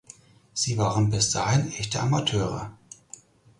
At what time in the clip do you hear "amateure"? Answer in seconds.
2.01-2.75